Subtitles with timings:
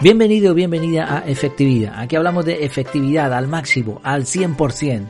[0.00, 1.98] Bienvenido, bienvenida a Efectividad.
[1.98, 5.08] Aquí hablamos de efectividad al máximo, al 100%,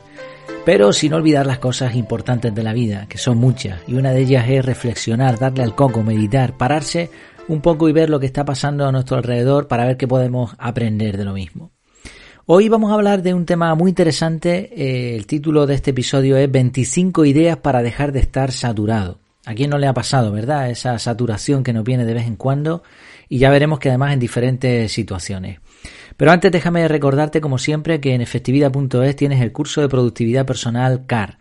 [0.65, 4.21] pero sin olvidar las cosas importantes de la vida, que son muchas, y una de
[4.21, 7.11] ellas es reflexionar, darle al coco, meditar, pararse
[7.47, 10.55] un poco y ver lo que está pasando a nuestro alrededor para ver qué podemos
[10.57, 11.69] aprender de lo mismo.
[12.47, 16.35] Hoy vamos a hablar de un tema muy interesante, eh, el título de este episodio
[16.35, 19.19] es 25 ideas para dejar de estar saturado.
[19.45, 20.69] ¿A quién no le ha pasado, verdad?
[20.69, 22.83] Esa saturación que nos viene de vez en cuando
[23.29, 25.59] y ya veremos que además en diferentes situaciones.
[26.17, 31.05] Pero antes déjame recordarte como siempre que en efectividad.es tienes el curso de productividad personal
[31.05, 31.37] CAR.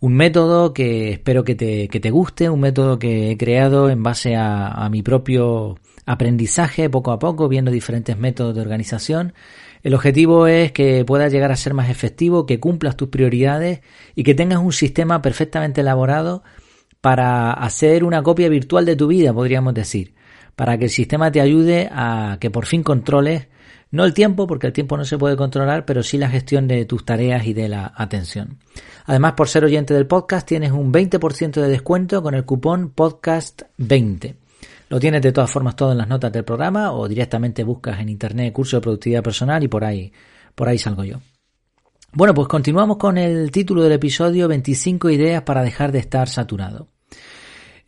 [0.00, 4.02] Un método que espero que te, que te guste, un método que he creado en
[4.02, 9.34] base a, a mi propio aprendizaje poco a poco, viendo diferentes métodos de organización.
[9.82, 13.80] El objetivo es que puedas llegar a ser más efectivo, que cumplas tus prioridades
[14.14, 16.42] y que tengas un sistema perfectamente elaborado
[17.00, 20.15] para hacer una copia virtual de tu vida, podríamos decir
[20.56, 23.48] para que el sistema te ayude a que por fin controles
[23.90, 26.84] no el tiempo, porque el tiempo no se puede controlar, pero sí la gestión de
[26.86, 28.58] tus tareas y de la atención.
[29.04, 34.34] Además, por ser oyente del podcast, tienes un 20% de descuento con el cupón podcast20.
[34.88, 38.08] Lo tienes de todas formas todo en las notas del programa o directamente buscas en
[38.08, 40.12] internet curso de productividad personal y por ahí,
[40.54, 41.20] por ahí salgo yo.
[42.12, 46.88] Bueno, pues continuamos con el título del episodio 25 ideas para dejar de estar saturado.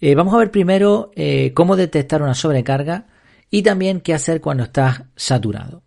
[0.00, 3.06] Eh, vamos a ver primero eh, cómo detectar una sobrecarga
[3.50, 5.82] y también qué hacer cuando estás saturado.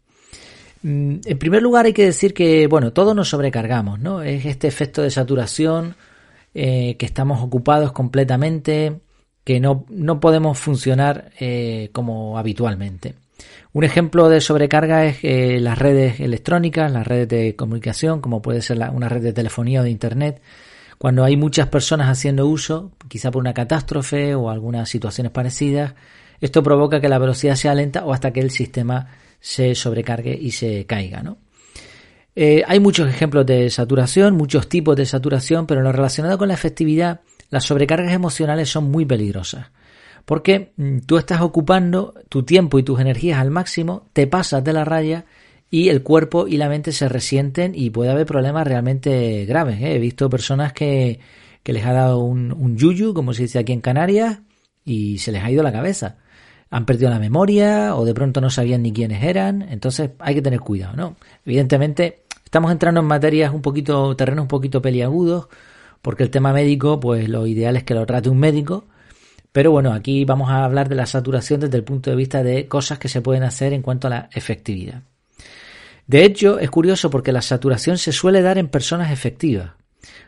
[0.83, 4.21] Mm, en primer lugar hay que decir que, bueno, todos nos sobrecargamos, ¿no?
[4.21, 5.95] Es este efecto de saturación,
[6.53, 8.99] eh, que estamos ocupados completamente,
[9.45, 11.31] que no, no podemos funcionar
[11.93, 13.15] como habitualmente.
[13.73, 15.23] Un ejemplo de sobrecarga es
[15.61, 19.83] las redes electrónicas, las redes de comunicación, como puede ser una red de telefonía o
[19.83, 20.41] de internet,
[21.01, 25.95] cuando hay muchas personas haciendo uso, quizá por una catástrofe o algunas situaciones parecidas,
[26.39, 29.07] esto provoca que la velocidad sea lenta o hasta que el sistema
[29.39, 31.23] se sobrecargue y se caiga.
[32.35, 36.49] Eh, hay muchos ejemplos de saturación, muchos tipos de saturación, pero en lo relacionado con
[36.49, 39.71] la efectividad, las sobrecargas emocionales son muy peligrosas.
[40.25, 44.73] Porque mm, tú estás ocupando tu tiempo y tus energías al máximo, te pasas de
[44.73, 45.25] la raya
[45.71, 49.81] y el cuerpo y la mente se resienten y puede haber problemas realmente graves.
[49.81, 49.95] ¿eh?
[49.95, 51.21] He visto personas que,
[51.63, 54.41] que, les ha dado un, un yuyu, como se dice aquí en Canarias,
[54.83, 56.17] y se les ha ido la cabeza.
[56.69, 59.61] Han perdido la memoria o de pronto no sabían ni quiénes eran.
[59.61, 61.15] Entonces hay que tener cuidado, ¿no?
[61.45, 65.47] Evidentemente estamos entrando en materias un poquito, terrenos un poquito peliagudos,
[66.01, 68.87] porque el tema médico, pues lo ideal es que lo trate un médico.
[69.53, 72.67] Pero bueno, aquí vamos a hablar de la saturación desde el punto de vista de
[72.67, 75.03] cosas que se pueden hacer en cuanto a la efectividad.
[76.11, 79.71] De hecho, es curioso porque la saturación se suele dar en personas efectivas.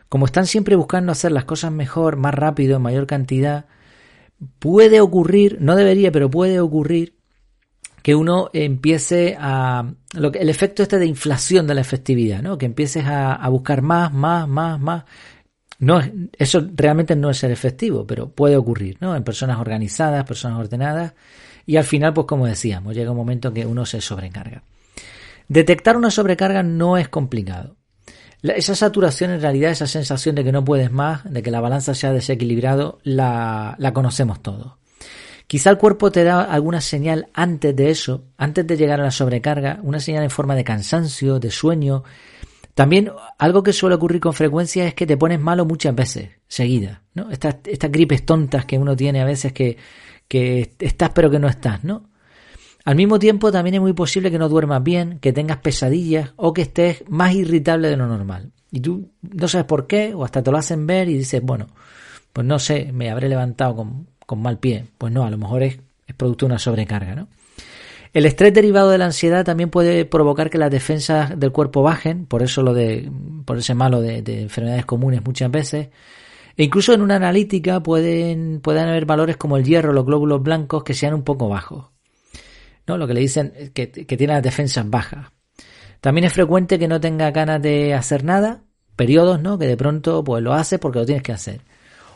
[0.08, 3.66] Como están siempre buscando hacer las cosas mejor, más rápido, en mayor cantidad,
[4.60, 7.18] puede ocurrir, no debería, pero puede ocurrir
[8.02, 12.56] que uno empiece a lo que, el efecto este de inflación de la efectividad, ¿no?
[12.56, 15.04] Que empieces a, buscar más, más, más, más.
[15.80, 16.00] No,
[16.38, 19.14] eso realmente no es ser efectivo, pero puede ocurrir, ¿no?
[19.14, 21.12] En personas organizadas, personas ordenadas,
[21.66, 24.62] y al final, pues como decíamos, llega un momento que uno se sobrecarga.
[25.48, 27.76] Detectar una sobrecarga no es complicado.
[28.42, 31.94] esa saturación, en realidad, esa sensación de que no puedes más, de que la balanza
[31.94, 34.74] se ha desequilibrado, la, conocemos todos.
[35.46, 39.10] Quizá el cuerpo te da alguna señal antes de eso, antes de llegar a la
[39.10, 42.02] sobrecarga, una señal en forma de cansancio, de sueño.
[42.74, 47.00] También algo que suele ocurrir con frecuencia es que te pones malo muchas veces, seguidas,
[47.12, 47.30] ¿no?
[47.30, 49.76] Estas, estas gripes tontas que uno tiene a veces que,
[50.26, 52.08] que estás pero que no estás, ¿no?
[52.84, 56.52] Al mismo tiempo, también es muy posible que no duermas bien, que tengas pesadillas o
[56.52, 58.52] que estés más irritable de lo normal.
[58.70, 61.68] Y tú no sabes por qué, o hasta te lo hacen ver y dices, bueno,
[62.32, 63.76] pues no sé, me habré levantado
[64.26, 64.84] con, mal pie.
[64.98, 67.28] Pues no, a lo mejor es, es producto de una sobrecarga, ¿no?
[68.12, 72.26] El estrés derivado de la ansiedad también puede provocar que las defensas del cuerpo bajen,
[72.26, 73.10] por eso lo de,
[73.44, 75.88] por ese malo de, de enfermedades comunes muchas veces.
[76.56, 80.84] E incluso en una analítica pueden, pueden haber valores como el hierro, los glóbulos blancos
[80.84, 81.93] que sean un poco bajos.
[82.86, 82.98] ¿No?
[82.98, 85.28] Lo que le dicen que, que tiene las defensas bajas.
[86.00, 88.62] También es frecuente que no tenga ganas de hacer nada,
[88.96, 89.58] periodos, ¿no?
[89.58, 91.60] Que de pronto pues lo hace porque lo tienes que hacer.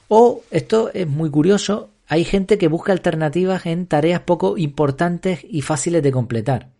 [0.09, 5.61] O, esto es muy curioso, hay gente que busca alternativas en tareas poco importantes y
[5.61, 6.71] fáciles de completar.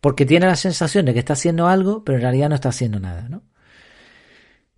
[0.00, 3.00] Porque tiene la sensación de que está haciendo algo, pero en realidad no está haciendo
[3.00, 3.42] nada, ¿no?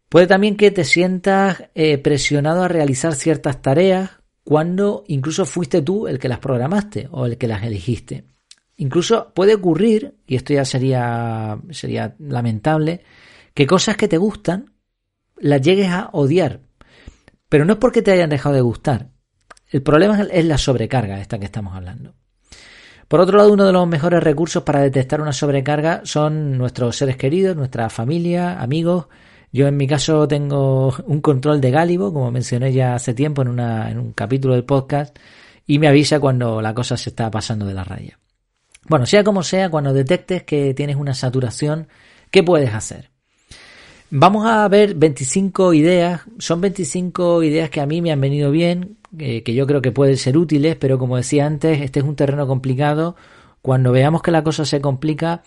[0.08, 4.11] Puede también que te sientas eh, presionado a realizar ciertas tareas
[4.46, 8.26] cuando incluso fuiste tú el que las programaste o el que las elegiste.
[8.76, 13.00] Incluso puede ocurrir, y esto ya sería, sería lamentable,
[13.54, 14.72] que cosas que te gustan
[15.37, 16.60] las llegues a odiar.
[17.48, 19.08] Pero no es porque te hayan dejado de gustar.
[19.69, 22.14] El problema es la sobrecarga esta que estamos hablando.
[23.08, 27.16] Por otro lado, uno de los mejores recursos para detectar una sobrecarga son nuestros seres
[27.16, 29.08] queridos, nuestra familia, amigos.
[29.56, 33.49] Yo en mi caso tengo un control de Gálibo, como mencioné ya hace tiempo en,
[33.49, 35.19] un capítulo del podcast,
[35.67, 38.19] y me avisa cuando la cosa se está pasando de la raya.
[38.87, 41.88] Bueno, sea como sea, cuando detectes que tienes una saturación,
[42.31, 43.08] ¿qué puedes hacer?
[44.11, 46.20] Vamos a ver 25 ideas.
[46.38, 49.91] Son 25 ideas que a mí me han venido bien, eh, que yo creo que
[49.91, 53.17] pueden ser útiles, pero como decía antes, este es un terreno complicado.
[53.62, 55.44] Cuando veamos que la cosa se complica,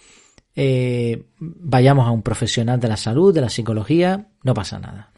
[0.62, 5.10] eh, vayamos a un profesional de la salud, de la psicología, no pasa nada.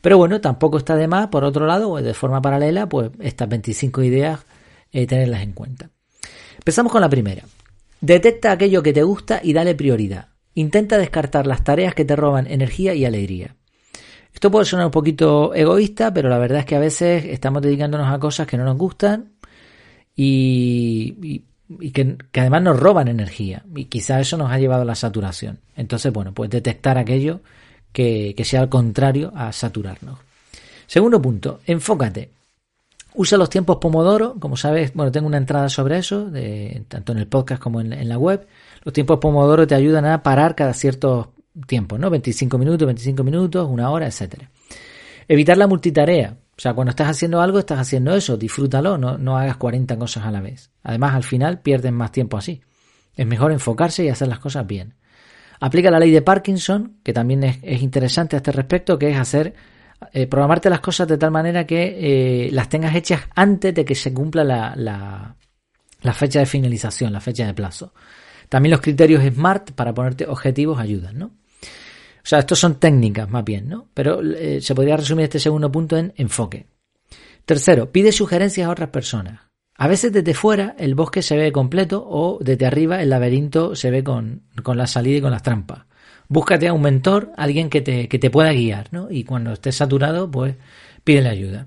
[0.00, 4.02] Pero bueno, tampoco está de más, por otro lado, de forma paralela, pues estas 25
[4.02, 4.40] ideas,
[4.90, 5.90] eh, tenerlas en cuenta.
[6.56, 7.42] Empezamos con la primera.
[8.00, 10.28] Detecta aquello que te gusta y dale prioridad.
[10.54, 13.56] Intenta descartar las tareas que te roban energía y alegría.
[14.32, 18.10] Esto puede sonar un poquito egoísta, pero la verdad es que a veces estamos dedicándonos
[18.10, 19.32] a cosas que no nos gustan
[20.16, 21.44] y,
[21.92, 23.62] que, además nos roban energía.
[23.74, 25.58] Y quizá eso nos ha llevado a la saturación.
[25.76, 27.40] Entonces, bueno, pues detectar aquello
[27.92, 30.18] que, que sea al contrario a saturarnos.
[30.86, 32.30] Segundo punto, enfócate.
[33.14, 37.18] Usa los tiempos Pomodoro, como sabes, bueno, tengo una entrada sobre eso, de, tanto en
[37.18, 38.46] el podcast como en, la web.
[38.84, 41.32] Los tiempos Pomodoro te ayudan a parar cada cierto
[41.66, 42.08] tiempo, ¿no?
[42.08, 44.48] 25 minutos, 25 minutos, una hora, etcétera.
[45.26, 46.36] Evitar la multitarea.
[46.60, 50.26] O sea, cuando estás haciendo algo, estás haciendo eso, disfrútalo, no, no hagas 40 cosas
[50.26, 50.70] a la vez.
[50.82, 52.60] Además, al final pierdes más tiempo así.
[53.14, 54.92] Es mejor enfocarse y hacer las cosas bien.
[55.58, 59.16] Aplica la ley de Parkinson, que también es, es interesante a este respecto, que es
[59.16, 59.54] hacer
[60.12, 63.94] eh, programarte las cosas de tal manera que eh, las tengas hechas antes de que
[63.94, 67.94] se cumpla la, la, fecha de finalización, la fecha de plazo.
[68.50, 71.30] También los criterios SMART para ponerte objetivos ayudan, ¿no?
[72.22, 73.88] O sea, estos son técnicas más bien, ¿no?
[73.94, 76.66] Pero eh, se podría resumir este segundo punto en enfoque.
[77.44, 79.40] Tercero, pide sugerencias a otras personas.
[79.76, 83.90] A veces desde fuera el bosque se ve completo o desde arriba el laberinto se
[83.90, 85.86] ve con, con la salida y con las trampas
[86.30, 89.08] búscate a un mentor, alguien que te, que te pueda guiar, ¿no?
[89.10, 90.54] Y cuando estés saturado, pues
[91.04, 91.66] pídele ayuda.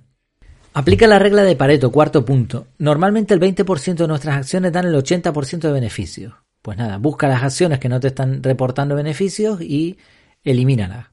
[0.73, 2.67] Aplica la regla de Pareto, cuarto punto.
[2.79, 6.33] Normalmente el 20% de nuestras acciones dan el 80% de beneficios.
[6.63, 9.97] Pues nada, busca las acciones que no te están reportando beneficios y
[10.43, 11.07] elimínalas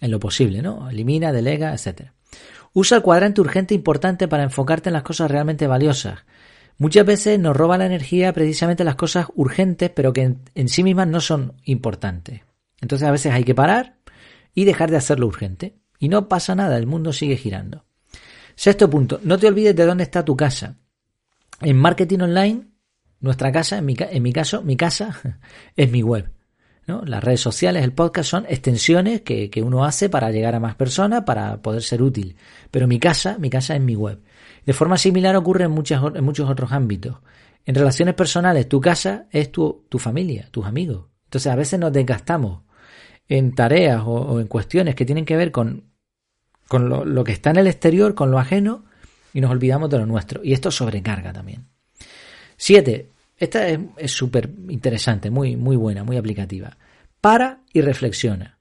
[0.00, 0.90] en lo posible, ¿no?
[0.90, 2.10] Elimina, delega, etc.
[2.72, 6.20] Usa el cuadrante urgente importante para enfocarte en las cosas realmente valiosas.
[6.76, 11.08] Muchas veces nos roba la energía precisamente las cosas urgentes, pero que en sí mismas
[11.08, 12.42] no son importantes.
[12.80, 13.96] Entonces a veces hay que parar
[14.54, 15.78] y dejar de hacerlo urgente.
[15.98, 17.84] Y no pasa nada, el mundo sigue girando.
[18.56, 20.76] Sexto punto, no te olvides de dónde está tu casa.
[21.60, 22.66] En marketing online,
[23.20, 25.40] nuestra casa, en mi, en mi caso, mi casa
[25.76, 26.33] es mi web.
[26.86, 27.02] ¿No?
[27.04, 30.74] Las redes sociales, el podcast son extensiones que, que, uno hace para llegar a más
[30.74, 32.36] personas, para poder ser útil.
[32.70, 34.20] Pero mi casa, mi casa es mi web.
[34.66, 37.16] De forma similar ocurre en, muchas, en muchos otros ámbitos.
[37.66, 41.06] En relaciones personales, tu casa es tu, tu familia, tus amigos.
[41.24, 42.62] Entonces a veces nos desgastamos
[43.28, 45.90] en tareas o, en cuestiones que tienen que ver con,
[46.68, 48.84] con lo, que está en el exterior, con lo ajeno,
[49.32, 50.44] y nos olvidamos de lo nuestro.
[50.44, 51.66] Y esto sobrecarga también.
[52.56, 53.10] Siete.
[53.44, 56.76] Esta es súper interesante, muy, muy buena, muy aplicativa.
[57.20, 58.58] Para y reflexiona.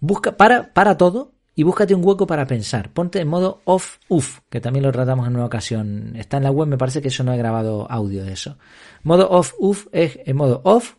[0.00, 2.92] Busca, para, para todo y búscate un hueco para pensar.
[2.92, 6.14] Ponte en modo off, uff, que también lo tratamos en una ocasión.
[6.16, 8.56] Está en la web, me parece que eso no he grabado audio de eso.
[9.02, 10.94] Modo off, uff es en modo off,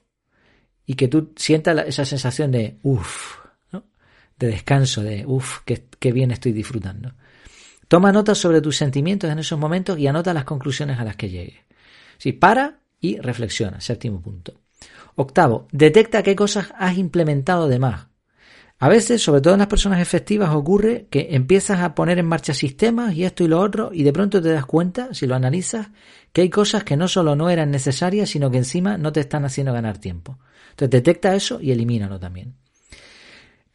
[0.85, 3.37] y que tú sientas esa sensación de uff,
[4.37, 7.13] de descanso, de uff, qué, bien estoy disfrutando.
[7.87, 11.29] Toma notas sobre tus sentimientos en esos momentos y anota las conclusiones a las que
[11.29, 11.59] llegues.
[12.17, 14.53] Sí, para y reflexiona, séptimo punto.
[15.15, 18.07] Octavo, detecta qué cosas has implementado de más.
[18.77, 22.53] A veces, sobre todo en las personas efectivas, ocurre que empiezas a poner en marcha
[22.53, 25.87] sistemas y esto y lo otro y de pronto te das cuenta, si lo analizas,
[26.33, 29.45] que hay cosas que no solo no eran necesarias, sino que encima no te están
[29.45, 30.39] haciendo ganar tiempo.
[30.71, 32.55] Entonces detecta eso y elimínalo también.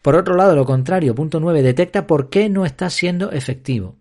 [0.03, 3.97] Por otro lado, lo contrario, punto 9, detecta por qué no está siendo efectivo.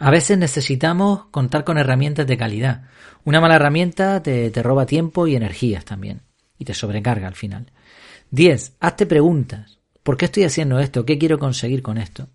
[0.00, 2.84] A veces necesitamos contar con herramientas de calidad.
[3.24, 6.22] Una mala herramienta te, roba tiempo y energías también.
[6.56, 7.72] Y te sobrecarga al final.
[8.30, 8.76] 10.
[8.80, 9.78] Hazte preguntas.
[10.02, 11.04] ¿Por qué estoy haciendo esto?
[11.04, 12.28] ¿Qué quiero conseguir con esto?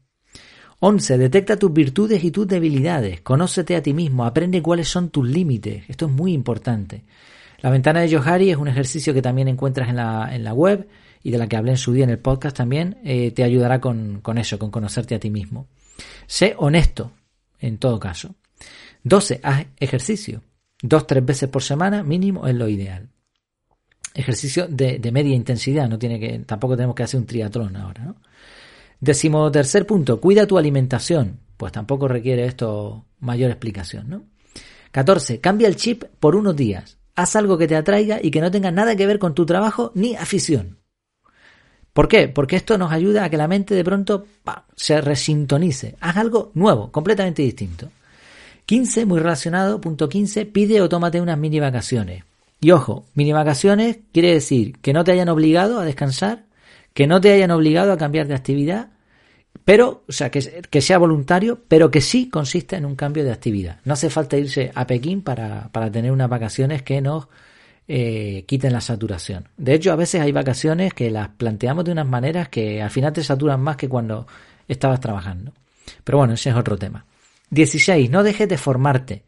[0.79, 1.17] 11.
[1.17, 3.21] Detecta tus virtudes y tus debilidades.
[3.21, 4.25] Conócete a ti mismo.
[4.25, 5.85] Aprende cuáles son tus límites.
[5.87, 7.05] Esto es muy importante.
[7.59, 10.89] La ventana de Johari es un ejercicio que también encuentras en la, en la web
[11.23, 12.97] y de la que hablé en su día en el podcast también.
[13.05, 15.67] Eh, te ayudará con, con eso, con conocerte a ti mismo.
[16.27, 17.13] Sé honesto,
[17.63, 18.35] en todo caso.
[19.03, 19.39] 12.
[19.41, 20.41] Haz ejercicio.
[20.81, 23.09] Dos, tres veces por semana mínimo es lo ideal.
[24.13, 28.03] Ejercicio de, de media intensidad, no tiene que, tampoco tenemos que hacer un triatlón ahora,
[28.03, 28.15] ¿no?
[29.51, 31.39] Tercer punto, cuida tu alimentación.
[31.57, 34.23] Pues tampoco requiere esto mayor explicación, ¿no?
[34.91, 35.39] 14.
[35.39, 36.97] Cambia el chip por unos días.
[37.15, 39.91] Haz algo que te atraiga y que no tenga nada que ver con tu trabajo
[39.95, 40.82] ni afición.
[41.93, 42.27] ¿Por qué?
[42.27, 44.25] Porque esto nos ayuda a que la mente de pronto
[44.75, 45.95] se resintonice.
[46.01, 47.89] Haz algo nuevo, completamente distinto.
[48.65, 52.23] 15, muy relacionado, punto 15, pide o tómate unas mini vacaciones.
[52.59, 56.45] Y ojo, mini vacaciones quiere decir que no te hayan obligado a descansar,
[56.93, 58.89] que no te hayan obligado a cambiar de actividad,
[59.65, 63.79] pero, o sea, que, sea voluntario, pero que sí consiste en un cambio de actividad.
[63.85, 67.27] No hace falta irse a Pekín para, para tener unas vacaciones que nos
[67.87, 69.49] eh, quiten la saturación.
[69.57, 73.13] De hecho, a veces hay vacaciones que las planteamos de unas maneras que al final
[73.13, 74.27] te saturan más que cuando
[74.67, 75.53] estabas trabajando.
[76.03, 77.05] Pero bueno, ese es otro tema.
[77.49, 78.09] 16.
[78.09, 79.23] No dejes de formarte.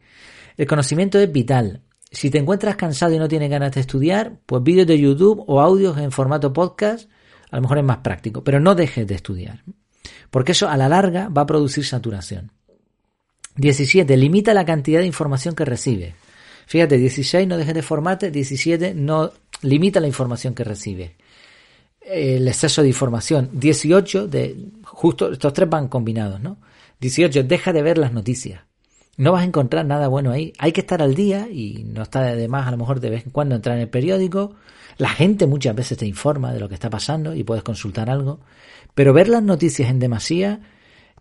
[0.56, 1.82] El conocimiento es vital.
[2.10, 5.60] Si te encuentras cansado y no tienes ganas de estudiar, pues vídeos de YouTube o
[5.60, 7.10] audios en formato podcast
[7.50, 9.62] a lo mejor es más práctico, pero no dejes de estudiar
[10.30, 12.52] porque eso a la larga va a producir saturación.
[13.56, 14.16] 17.
[14.16, 16.14] Limita la cantidad de información que recibe.
[16.66, 19.32] Fíjate, 16 no dejes de formarte, 17 no
[19.62, 21.16] limita la información que recibe.
[22.00, 23.50] El exceso de información.
[23.52, 26.58] 18 de justo estos tres van combinados, ¿no?
[27.00, 28.62] 18 deja de ver las noticias.
[29.16, 30.52] No vas a encontrar nada bueno ahí.
[30.58, 33.24] Hay que estar al día y no está de más a lo mejor de vez
[33.24, 34.54] en cuando entrar en el periódico.
[34.98, 38.40] La gente muchas veces te informa de lo que está pasando y puedes consultar algo.
[38.94, 40.60] Pero ver las noticias en demasía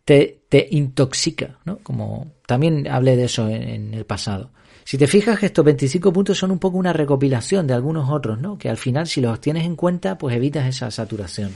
[0.04, 1.80] te intoxica, ¿no?
[1.80, 4.52] Como también hablé de eso en, el pasado.
[4.86, 8.58] Si te fijas estos 25 puntos son un poco una recopilación de algunos otros, ¿no?
[8.58, 11.51] Que al final si los tienes en cuenta, pues evitas esa saturación.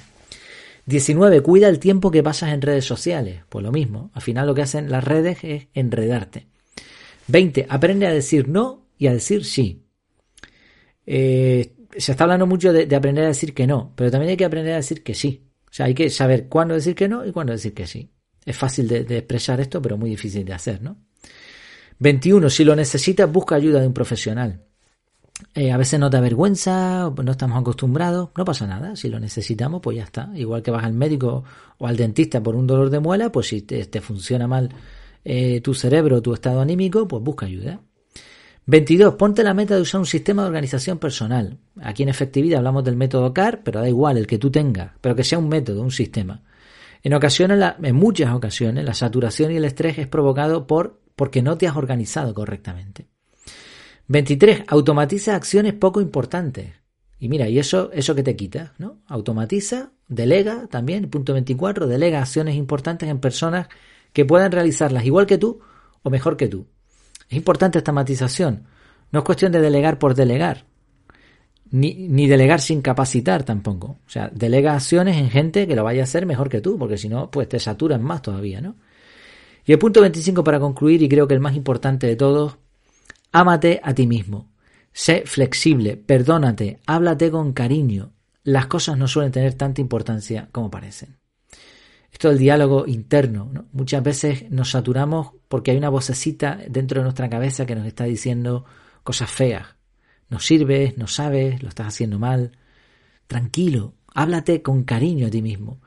[0.88, 1.42] 19.
[1.42, 3.44] Cuida el tiempo que pasas en redes sociales.
[3.48, 4.10] Pues lo mismo.
[4.16, 6.48] Al final lo que hacen las redes es enredarte.
[7.28, 7.68] 20.
[7.70, 9.86] Aprende a decir no y a decir sí.
[11.06, 14.46] Eh, se está hablando mucho de, aprender a decir que no, pero también hay que
[14.46, 15.46] aprender a decir que sí.
[15.66, 18.10] O sea, hay que saber cuándo decir que no y cuándo decir que sí.
[18.44, 20.98] Es fácil de, expresar esto, pero muy difícil de hacer, ¿no?
[22.00, 22.50] 21.
[22.50, 24.62] Si lo necesitas, busca ayuda de un profesional.
[25.54, 28.96] Eh, a veces no te avergüenza, no estamos acostumbrados, no pasa nada.
[28.96, 30.30] Si lo necesitamos, pues ya está.
[30.36, 31.44] Igual que vas al médico
[31.78, 34.70] o al dentista por un dolor de muela, pues si te, funciona mal
[35.24, 37.82] eh, tu cerebro, tu estado anímico, pues busca ayuda.
[38.66, 39.16] 22.
[39.16, 41.58] Ponte la meta de usar un sistema de organización personal.
[41.82, 45.16] Aquí en efectividad hablamos del método CAR, pero da igual el que tú tengas, pero
[45.16, 46.44] que sea un método, un sistema.
[47.02, 51.58] En ocasiones, en muchas ocasiones, la saturación y el estrés es provocado por porque no
[51.58, 53.10] te has organizado correctamente.
[54.08, 54.64] 23.
[54.68, 56.72] Automatiza acciones poco importantes.
[57.20, 59.02] Y mira, y eso, eso que te quita, ¿no?
[59.06, 63.68] Automatiza, delega también, punto 24, delega acciones importantes en personas
[64.14, 65.60] que puedan realizarlas igual que tú
[66.04, 66.68] o mejor que tú.
[67.28, 68.64] Es importante esta matización.
[69.12, 70.68] No es cuestión de delegar por delegar.
[71.70, 74.00] Ni, ni, delegar sin capacitar tampoco.
[74.08, 76.98] O sea, delega acciones en gente que lo vaya a hacer mejor que tú, porque
[76.98, 78.78] si no, pues te saturan más todavía, ¿no?
[79.70, 82.58] Y el punto 25 para concluir, y creo que el más importante de todos,
[83.32, 84.50] ámate a ti mismo.
[84.92, 88.12] Sé flexible, perdónate, háblate con cariño.
[88.44, 91.18] Las cosas no suelen tener tanta importancia como parecen.
[92.12, 93.48] Esto del diálogo interno.
[93.54, 93.68] ¿no?
[93.72, 98.06] Muchas veces nos saturamos porque hay una vocecita dentro de nuestra cabeza que nos está
[98.06, 98.66] diciendo
[99.04, 99.68] cosas feas.
[100.30, 102.54] No sirves, no sabes, lo estás haciendo mal.
[103.28, 105.80] Tranquilo, háblate con cariño a ti mismo.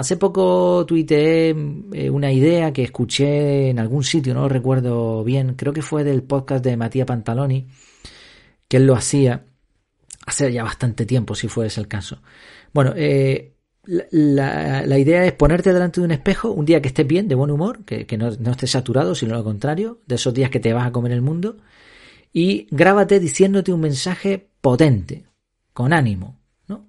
[0.00, 1.50] Hace poco tuiteé
[1.92, 6.04] eh, una idea que escuché en algún sitio, no lo recuerdo bien, creo que fue
[6.04, 7.68] del podcast de Matías Pantaloni,
[8.66, 9.44] que él lo hacía
[10.24, 12.22] hace ya bastante tiempo, si fuese el caso.
[12.72, 17.28] Bueno, eh, la, idea es ponerte delante de un espejo un día que estés bien,
[17.28, 20.60] de buen humor, que, no, no, estés saturado, sino lo contrario, de esos días que
[20.60, 21.58] te vas a comer el mundo,
[22.32, 25.26] y grábate diciéndote un mensaje potente,
[25.74, 26.88] con ánimo, ¿no?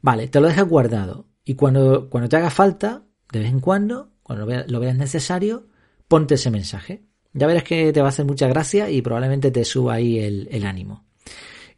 [0.00, 4.12] Vale, te lo dejas guardado, y cuando, cuando te haga falta, de vez en cuando,
[4.22, 5.66] cuando lo veas, necesario,
[6.08, 7.04] ponte ese mensaje.
[7.32, 10.48] Ya verás que te va a hacer mucha gracia y probablemente te suba ahí el,
[10.50, 11.06] el ánimo.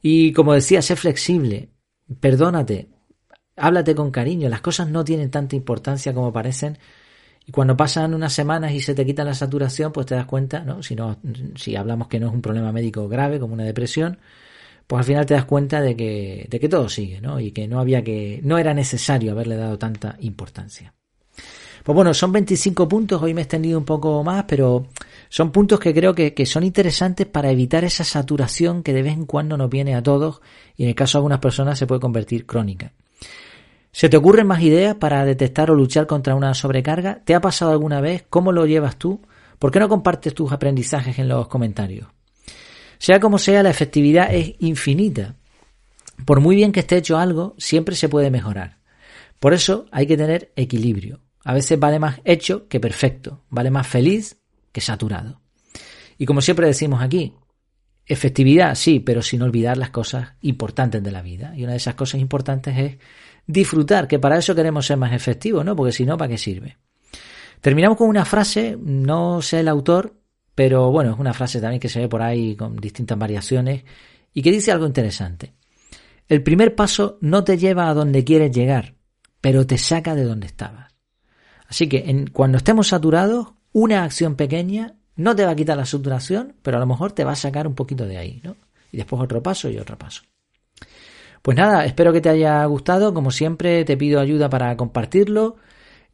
[0.03, 1.71] Y como decía, sé flexible,
[2.21, 2.89] perdónate,
[3.57, 6.79] háblate con cariño, las cosas no tienen tanta importancia como parecen.
[7.47, 10.61] Y cuando pasan unas semanas y se te quita la saturación, pues te das cuenta,
[10.61, 10.83] ¿no?
[10.83, 11.19] Si, no,
[11.57, 14.19] si hablamos que no es un problema médico grave como una depresión,
[14.87, 17.41] pues al final te das cuenta de que, de que todo sigue, ¿no?
[17.41, 20.95] Y que no había que, no era necesario haberle dado tanta importancia.
[21.83, 24.87] Pues bueno, son 25 puntos, hoy me he extendido un poco más, pero
[25.29, 29.13] son puntos que creo que, que, son interesantes para evitar esa saturación que de vez
[29.13, 30.41] en cuando nos viene a todos
[30.77, 32.93] y en el caso de algunas personas se puede convertir crónica.
[33.93, 37.21] ¿Se te ocurren más ideas para detectar o luchar contra una sobrecarga?
[37.25, 38.25] ¿Te ha pasado alguna vez?
[38.29, 39.21] ¿Cómo lo llevas tú?
[39.59, 42.09] ¿Por qué no compartes tus aprendizajes en los comentarios?
[43.05, 45.37] Sea como sea, la efectividad es infinita.
[46.25, 48.79] Por muy bien que esté hecho algo, siempre se puede mejorar.
[49.41, 51.21] Por eso hay que tener equilibrio.
[51.45, 54.39] A veces vale más hecho que perfecto, vale más feliz
[54.73, 55.43] que saturado.
[56.17, 57.35] Y como siempre decimos aquí,
[58.07, 61.53] efectividad, sí, pero sin olvidar las cosas importantes de la vida.
[61.55, 62.97] Y una de esas cosas importantes es
[63.47, 65.77] disfrutar, que para eso queremos ser más efectivos, ¿no?
[65.77, 66.79] Porque si no, ¿para qué sirve?
[67.61, 70.24] Terminamos con una frase, no sé el autor,
[70.55, 73.85] pero bueno, es una frase también que se ve por ahí con distintas variaciones
[74.33, 75.55] y que dice algo interesante.
[76.29, 78.95] El primer paso no te lleva a donde quieres llegar,
[79.41, 80.95] pero te saca de donde estabas.
[81.69, 86.57] Así que cuando estemos saturados, una acción pequeña no te va a quitar la saturación,
[86.63, 88.57] pero a lo mejor te va a sacar un poquito de ahí, ¿no?
[88.91, 90.23] Y después otro paso y otro paso.
[91.43, 93.13] Pues nada, espero que te haya gustado.
[93.13, 95.57] Como siempre, te pido ayuda para compartirlo.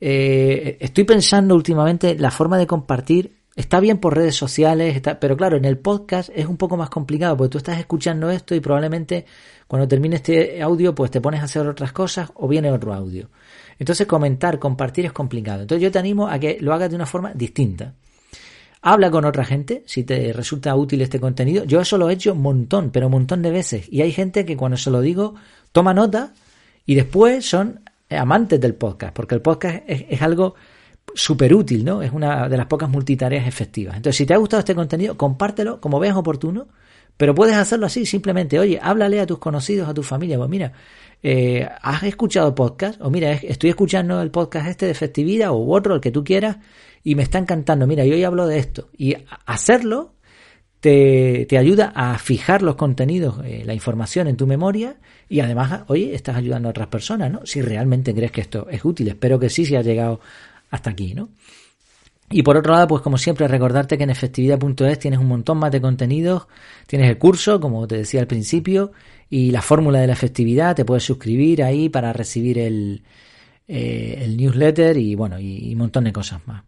[0.01, 3.40] Eh, estoy pensando últimamente la forma de compartir.
[3.61, 7.37] Está bien por redes sociales, pero claro, en el podcast es un poco más complicado
[7.37, 9.27] porque tú estás escuchando esto y probablemente
[9.69, 13.29] cuando termine este audio pues te pones a hacer otras cosas o viene otro audio.
[13.79, 15.61] Entonces comentar, compartir es complicado.
[15.61, 17.93] Entonces yo te animo a que lo hagas de una forma distinta.
[18.81, 21.65] Habla con otra gente si te resulta útil este contenido.
[21.65, 23.87] Yo eso lo he hecho un montón, pero un montón de veces.
[23.93, 25.35] Y hay gente que cuando se lo digo
[25.71, 26.33] toma nota
[26.87, 30.55] y después son amantes del podcast, porque el podcast es, algo
[31.15, 32.03] súper útil, ¿no?
[32.03, 33.97] Es una de las pocas multitareas efectivas.
[33.97, 36.69] Entonces, si te ha gustado este contenido, compártelo como veas oportuno,
[37.17, 40.73] pero puedes hacerlo así, simplemente, oye, háblale a tus conocidos, a tu familia, pues mira,
[41.23, 43.01] eh, ¿has escuchado podcast?
[43.03, 46.57] O mira, estoy escuchando el podcast este de efectividad o otro, el que tú quieras,
[47.05, 48.89] y me está encantando, mira, yo hoy hablo de esto.
[48.97, 49.15] Y
[49.45, 50.15] hacerlo
[50.81, 54.97] te, te ayuda a fijar los contenidos, eh, la información en tu memoria
[55.29, 57.41] y además, oye, estás ayudando a otras personas, ¿no?
[57.45, 59.09] Si realmente crees que esto es útil.
[59.09, 60.21] Espero que sí, si has llegado
[60.71, 61.31] hasta aquí, ¿no?
[62.33, 65.73] Y por otro lado, pues como siempre, recordarte que en efectividad.es tienes un montón más
[65.73, 66.47] de contenidos,
[66.87, 68.93] tienes el curso, como te decía al principio,
[69.29, 73.03] y la fórmula de la efectividad, te puedes suscribir ahí para recibir el,
[73.67, 76.63] eh, el newsletter y bueno, y un montón de cosas más.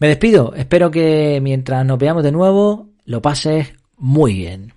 [0.00, 4.72] Me despido, espero que mientras nos veamos de nuevo lo pases muy bien.